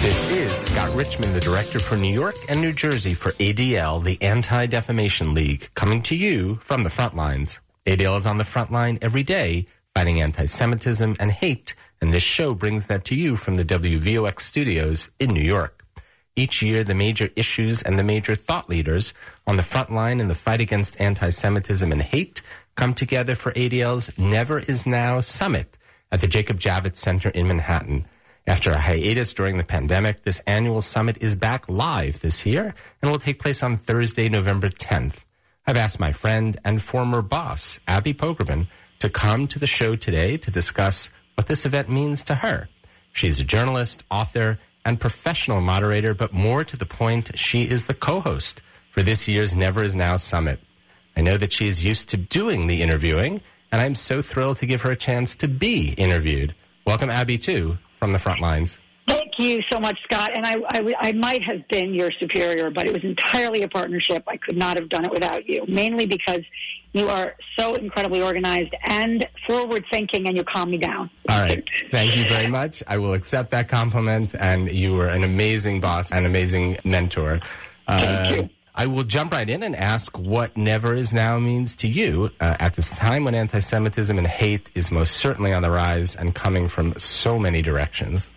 [0.00, 4.22] This is Scott Richmond, the director for New York and New Jersey for ADL, the
[4.22, 7.58] Anti Defamation League, coming to you from the front lines.
[7.84, 9.66] ADL is on the front line every day,
[9.96, 14.38] fighting anti Semitism and hate, and this show brings that to you from the WVOX
[14.38, 15.84] studios in New York.
[16.36, 19.12] Each year, the major issues and the major thought leaders
[19.48, 22.40] on the front line in the fight against anti Semitism and hate
[22.76, 25.76] come together for ADL's Never Is Now Summit
[26.12, 28.06] at the Jacob Javits Center in Manhattan.
[28.48, 33.10] After a hiatus during the pandemic, this annual summit is back live this year and
[33.10, 35.26] will take place on Thursday, November 10th.
[35.66, 38.68] I've asked my friend and former boss, Abby Pogrebin,
[39.00, 42.70] to come to the show today to discuss what this event means to her.
[43.12, 47.92] She's a journalist, author, and professional moderator, but more to the point, she is the
[47.92, 50.58] co-host for this year's Never Is Now Summit.
[51.18, 54.66] I know that she is used to doing the interviewing, and I'm so thrilled to
[54.66, 56.54] give her a chance to be interviewed.
[56.86, 58.78] Welcome, Abby, too, from the front lines.
[59.06, 60.32] Thank you so much, Scott.
[60.36, 64.22] And I, I, I, might have been your superior, but it was entirely a partnership.
[64.28, 66.40] I could not have done it without you, mainly because
[66.92, 71.08] you are so incredibly organized and forward thinking, and you calm me down.
[71.28, 71.66] All right.
[71.90, 72.82] Thank you very much.
[72.86, 74.34] I will accept that compliment.
[74.34, 77.40] And you were an amazing boss and amazing mentor.
[77.86, 78.50] Thank uh, you.
[78.78, 82.54] I will jump right in and ask what never is now means to you uh,
[82.60, 86.32] at this time when anti Semitism and hate is most certainly on the rise and
[86.32, 88.30] coming from so many directions.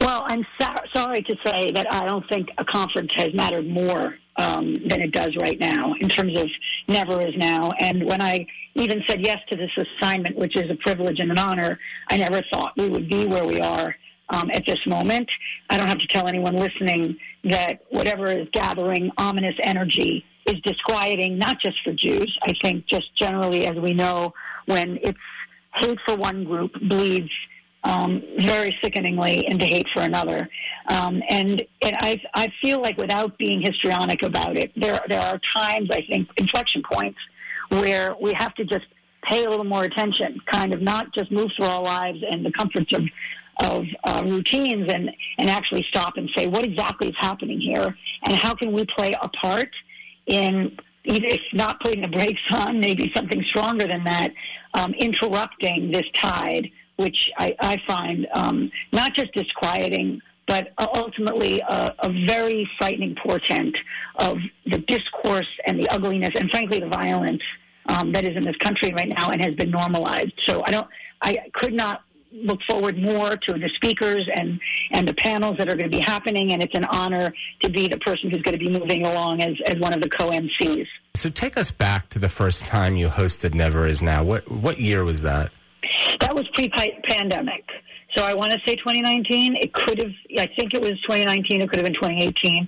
[0.00, 4.16] Well, I'm so- sorry to say that I don't think a conference has mattered more
[4.36, 6.46] um, than it does right now in terms of
[6.86, 7.72] never is now.
[7.80, 11.38] And when I even said yes to this assignment, which is a privilege and an
[11.38, 13.96] honor, I never thought we would be where we are
[14.30, 15.30] um, at this moment.
[15.70, 21.38] I don't have to tell anyone listening that whatever is gathering ominous energy is disquieting,
[21.38, 22.36] not just for Jews.
[22.46, 24.32] I think just generally, as we know,
[24.66, 25.18] when it's
[25.74, 27.30] hate for one group bleeds
[27.84, 30.48] um, very sickeningly into hate for another.
[30.88, 35.40] Um, and and I, I feel like without being histrionic about it, there, there are
[35.54, 37.18] times, I think, inflection points
[37.68, 38.86] where we have to just
[39.22, 42.52] pay a little more attention, kind of not just move through our lives and the
[42.52, 43.02] comforts of
[43.62, 47.96] of uh, routines and, and actually stop and say, what exactly is happening here?
[48.24, 49.70] And how can we play a part
[50.26, 54.32] in if not putting the brakes on, maybe something stronger than that,
[54.74, 61.94] um, interrupting this tide, which I, I find um, not just disquieting, but ultimately a,
[62.00, 63.76] a, very frightening portent
[64.16, 67.42] of the discourse and the ugliness and frankly the violence
[67.88, 70.32] um, that is in this country right now and has been normalized.
[70.38, 70.86] So I don't,
[71.20, 72.02] I could not
[72.44, 74.60] look forward more to the speakers and,
[74.92, 76.52] and the panels that are going to be happening.
[76.52, 79.54] And it's an honor to be the person who's going to be moving along as,
[79.66, 80.86] as one of the co-MCs.
[81.14, 84.22] So take us back to the first time you hosted Never Is Now.
[84.24, 85.50] What, what year was that?
[86.20, 87.64] That was pre-pandemic.
[88.16, 89.56] So I want to say 2019.
[89.56, 91.60] It could have, I think it was 2019.
[91.60, 92.66] It could have been 2018.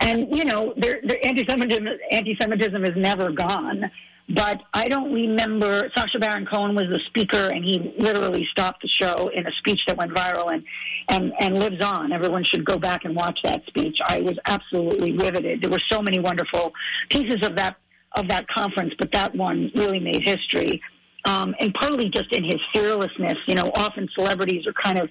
[0.00, 3.90] And, you know, there, there, anti-Semitism, anti-Semitism is never gone.
[4.28, 5.90] But I don't remember.
[5.96, 9.84] Sacha Baron Cohen was the speaker, and he literally stopped the show in a speech
[9.86, 10.64] that went viral and
[11.08, 12.12] and and lives on.
[12.12, 13.98] Everyone should go back and watch that speech.
[14.04, 15.62] I was absolutely riveted.
[15.62, 16.72] There were so many wonderful
[17.08, 17.76] pieces of that
[18.16, 20.80] of that conference, but that one really made history.
[21.26, 23.34] Um, and partly just in his fearlessness.
[23.46, 25.10] You know, often celebrities are kind of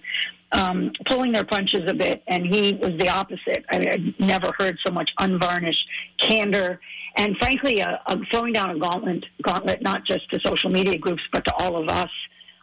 [0.52, 3.64] um, pulling their punches a bit, and he was the opposite.
[3.70, 5.88] I mean, I've never heard so much unvarnished
[6.18, 6.80] candor
[7.16, 11.22] and frankly, uh, uh, throwing down a gauntlet, gauntlet not just to social media groups,
[11.32, 12.10] but to all of us,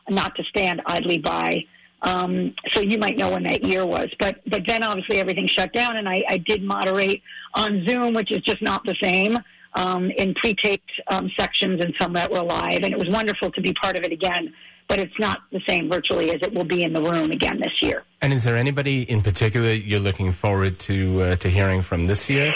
[0.09, 1.65] not to stand idly by.
[2.03, 5.73] Um, so you might know when that year was, but but then obviously everything shut
[5.73, 7.23] down, and I, I did moderate
[7.55, 9.39] on Zoom, which is just not the same.
[9.75, 13.61] Um, in pre-taped um, sections and some that were live, and it was wonderful to
[13.61, 14.55] be part of it again.
[14.89, 17.83] But it's not the same virtually as it will be in the room again this
[17.83, 18.05] year.
[18.23, 22.31] And is there anybody in particular you're looking forward to uh, to hearing from this
[22.31, 22.55] year?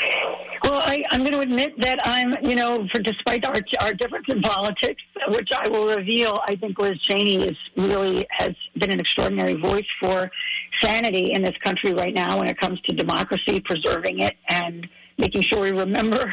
[0.65, 4.27] Well, I, I'm going to admit that I'm, you know, for despite our our difference
[4.29, 9.01] in politics, which I will reveal, I think Liz Cheney is really has been an
[9.01, 10.31] extraordinary voice for
[10.79, 14.89] sanity in this country right now when it comes to democracy, preserving it, and
[15.19, 16.33] making sure we remember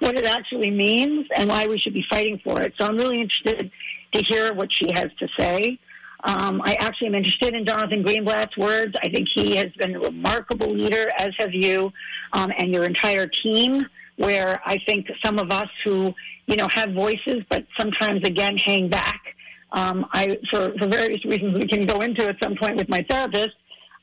[0.00, 2.74] what it actually means and why we should be fighting for it.
[2.78, 3.70] So I'm really interested
[4.12, 5.78] to hear what she has to say.
[6.24, 8.96] Um, I actually am interested in Jonathan Greenblatt's words.
[9.02, 11.92] I think he has been a remarkable leader, as have you
[12.32, 13.86] um, and your entire team.
[14.16, 16.12] Where I think some of us who,
[16.48, 19.20] you know, have voices, but sometimes again hang back.
[19.70, 23.04] Um, I, for, for various reasons we can go into at some point with my
[23.08, 23.54] therapist.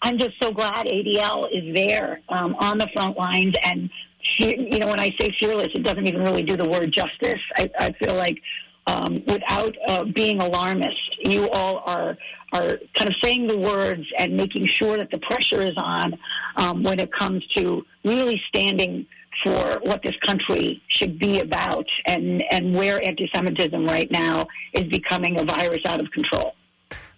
[0.01, 3.89] I'm just so glad ADL is there um, on the front lines and
[4.37, 7.41] you know, when I say fearless, it doesn't even really do the word justice.
[7.57, 8.41] I, I feel like
[8.87, 11.17] um, without uh, being alarmist.
[11.23, 12.17] You all are
[12.53, 16.17] are kind of saying the words and making sure that the pressure is on
[16.55, 19.05] um, when it comes to really standing
[19.43, 25.37] for what this country should be about and, and where anti-Semitism right now is becoming
[25.39, 26.53] a virus out of control.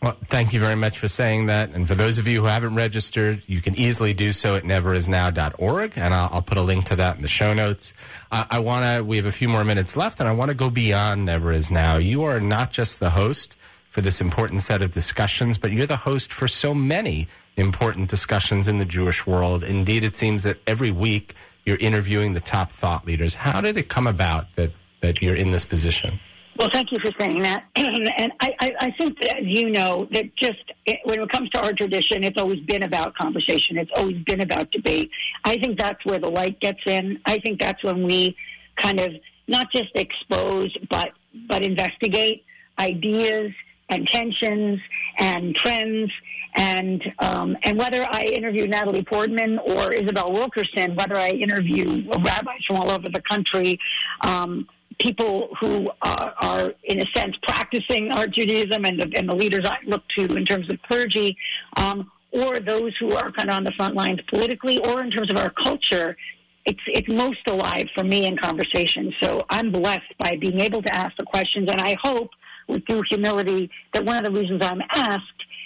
[0.01, 1.71] Well, thank you very much for saying that.
[1.71, 5.93] And for those of you who haven't registered, you can easily do so at neverisnow.org.
[5.97, 7.93] And I'll, I'll put a link to that in the show notes.
[8.31, 10.55] Uh, I want to, we have a few more minutes left, and I want to
[10.55, 11.97] go beyond Never Is Now.
[11.97, 13.57] You are not just the host
[13.89, 18.67] for this important set of discussions, but you're the host for so many important discussions
[18.67, 19.63] in the Jewish world.
[19.63, 21.33] Indeed, it seems that every week
[21.65, 23.33] you're interviewing the top thought leaders.
[23.33, 26.19] How did it come about that, that you're in this position?
[26.57, 27.65] Well, thank you for saying that.
[27.75, 31.49] and I, I, I think that, as you know, that just it, when it comes
[31.51, 33.77] to our tradition, it's always been about conversation.
[33.77, 35.11] It's always been about debate.
[35.45, 37.19] I think that's where the light gets in.
[37.25, 38.35] I think that's when we
[38.77, 39.13] kind of
[39.47, 41.11] not just expose, but
[41.47, 42.43] but investigate
[42.79, 43.51] ideas
[43.89, 44.79] and tensions
[45.19, 46.11] and trends
[46.55, 52.65] and um, and whether I interview Natalie Portman or Isabel Wilkerson, whether I interview rabbis
[52.65, 53.79] from all over the country,
[54.21, 54.67] um,
[54.99, 59.65] people who are, are, in a sense, practicing our Judaism and the, and the leaders
[59.65, 61.37] I look to in terms of clergy,
[61.75, 65.31] um, or those who are kind of on the front lines politically, or in terms
[65.31, 66.17] of our culture,
[66.65, 69.13] it's it's most alive for me in conversation.
[69.21, 72.29] So I'm blessed by being able to ask the questions, and I hope,
[72.67, 75.21] with due humility, that one of the reasons I'm asked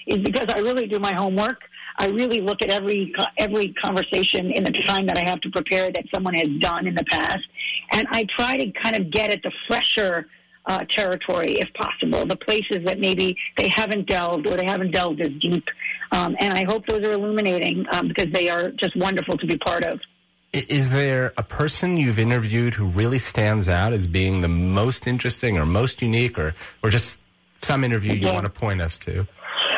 [0.06, 1.62] is because I really do my homework.
[1.98, 5.92] I really look at every every conversation in the time that I have to prepare
[5.92, 7.44] that someone has done in the past,
[7.92, 10.28] and I try to kind of get at the fresher
[10.68, 15.22] uh, territory if possible, the places that maybe they haven't delved or they haven't delved
[15.22, 15.68] as deep.
[16.12, 19.58] Um, and I hope those are illuminating um, because they are just wonderful to be
[19.58, 20.00] part of.
[20.54, 25.58] Is there a person you've interviewed who really stands out as being the most interesting
[25.58, 26.54] or most unique or,
[26.84, 27.22] or just
[27.62, 29.26] some interview you want to point us to?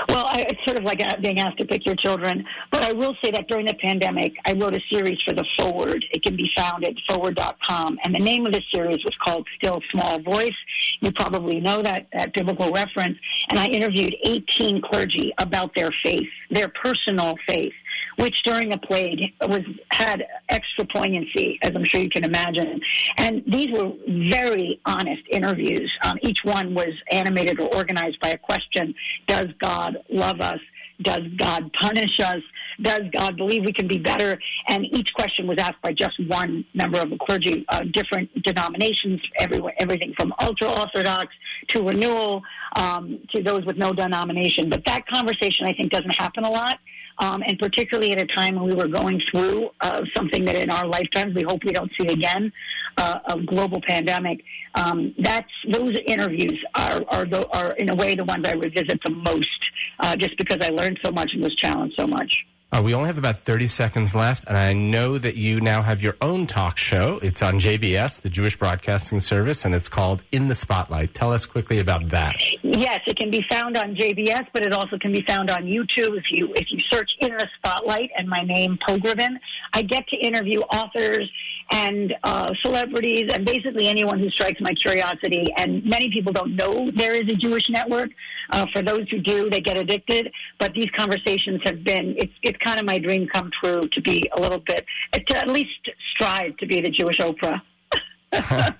[0.09, 2.45] Well, I, it's sort of like uh, being asked to pick your children.
[2.71, 6.05] But I will say that during the pandemic, I wrote a series for the Forward.
[6.11, 7.99] It can be found at forward.com.
[8.03, 10.55] And the name of the series was called Still Small Voice.
[11.01, 13.17] You probably know that, that biblical reference.
[13.49, 17.73] And I interviewed 18 clergy about their faith, their personal faith
[18.17, 19.61] which during the plague was
[19.91, 22.81] had extra poignancy, as I'm sure you can imagine.
[23.17, 25.93] And these were very honest interviews.
[26.03, 28.95] Um, each one was animated or organized by a question:
[29.27, 30.59] Does God love us?
[31.01, 32.41] Does God punish us?
[32.81, 34.39] Does God believe we can be better?
[34.67, 39.21] And each question was asked by just one member of the clergy, uh, different denominations,
[39.39, 41.27] everywhere, everything from ultra orthodox
[41.69, 42.41] to renewal
[42.75, 44.69] um, to those with no denomination.
[44.69, 46.79] But that conversation, I think, doesn't happen a lot
[47.19, 50.69] um, and particularly at a time when we were going through uh, something that in
[50.69, 52.51] our lifetimes we hope we don't see again,
[52.97, 54.43] uh, a global pandemic.
[54.75, 58.99] Um, that's those interviews are are, the, are in a way the ones I revisit
[59.03, 59.49] the most,
[59.99, 62.45] uh, just because I learned so much and was challenged so much.
[62.73, 66.01] Uh, we only have about 30 seconds left, and I know that you now have
[66.01, 67.19] your own talk show.
[67.21, 71.13] It's on JBS, the Jewish Broadcasting Service, and it's called In the Spotlight.
[71.13, 72.35] Tell us quickly about that.
[72.63, 76.17] Yes, it can be found on JBS, but it also can be found on YouTube.
[76.17, 79.37] If you if you search In the Spotlight and my name Pogrebin,
[79.73, 81.31] I get to interview authors
[81.69, 85.45] and uh, celebrities and basically anyone who strikes my curiosity.
[85.57, 88.09] And many people don't know there is a Jewish network.
[88.53, 90.31] Uh, for those who do, they get addicted.
[90.59, 94.29] But these conversations have been, it's, it's kind of my dream come true to be
[94.35, 97.61] a little bit, to at least strive to be the Jewish Oprah.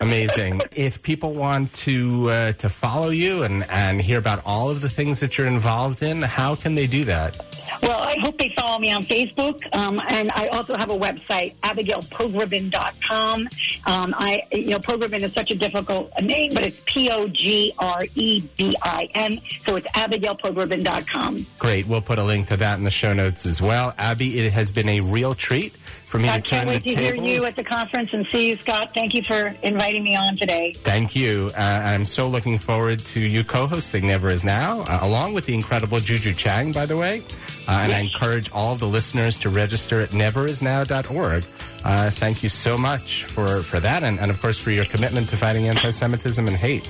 [0.00, 0.60] Amazing.
[0.76, 4.88] if people want to uh, to follow you and, and hear about all of the
[4.88, 7.36] things that you're involved in, how can they do that?
[7.82, 9.60] Well, I hope they follow me on Facebook.
[9.74, 13.40] Um, and I also have a website, abigailpogrebin.com.
[13.86, 17.72] Um, I, you know, Pogrebin is such a difficult name, but it's P O G
[17.78, 19.40] R E B I N.
[19.62, 21.46] So it's abigailpogrebin.com.
[21.58, 21.86] Great.
[21.86, 23.94] We'll put a link to that in the show notes as well.
[23.98, 26.94] Abby, it has been a real treat for me I to turn can't wait to
[26.94, 27.24] tables.
[27.24, 28.94] hear you at the conference and see you, Scott.
[28.94, 30.72] Thank you for inviting me on today.
[30.72, 31.50] Thank you.
[31.56, 35.54] Uh, I'm so looking forward to you co-hosting Never Is Now, uh, along with the
[35.54, 37.22] incredible Juju Chang, by the way.
[37.68, 41.44] Uh, and I encourage all the listeners to register at neverisnow.org.
[41.84, 45.28] Uh, thank you so much for, for that, and, and of course for your commitment
[45.28, 46.86] to fighting anti-Semitism and hate.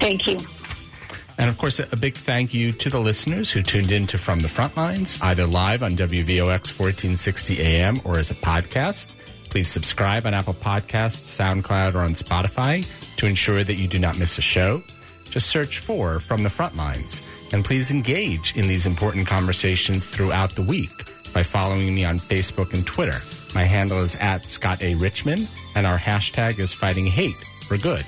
[0.00, 0.38] Thank you.
[1.38, 4.40] And of course, a big thank you to the listeners who tuned in to From
[4.40, 9.08] the Front Lines, either live on WVOX 1460 AM or as a podcast.
[9.48, 12.84] Please subscribe on Apple Podcasts, SoundCloud, or on Spotify
[13.16, 14.82] to ensure that you do not miss a show.
[15.30, 17.48] Just search for From the Front Lines.
[17.52, 20.90] And please engage in these important conversations throughout the week
[21.32, 23.18] by following me on Facebook and Twitter.
[23.54, 24.94] My handle is at Scott A.
[24.96, 28.04] Richmond, and our hashtag is Fighting Hate for Good.